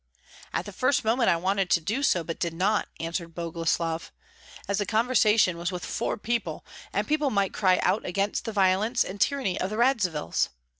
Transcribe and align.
"At 0.51 0.65
the 0.65 0.71
first 0.71 1.05
moment 1.05 1.29
I 1.29 1.35
wanted 1.37 1.69
to 1.69 1.79
do 1.79 2.01
so, 2.01 2.23
but 2.23 2.39
did 2.39 2.55
not," 2.55 2.87
answered 2.99 3.35
Boguslav, 3.35 4.11
"as 4.67 4.79
the 4.79 4.85
conversation 4.87 5.59
was 5.59 5.71
with 5.71 5.85
four 5.85 6.19
eyes, 6.27 6.59
and 6.91 7.07
people 7.07 7.29
might 7.29 7.53
cry 7.53 7.77
out 7.83 8.03
against 8.03 8.45
the 8.45 8.51
violence 8.51 9.03
and 9.03 9.21
tyranny 9.21 9.61
of 9.61 9.69
the 9.69 9.77
Radzivills. 9.77 10.49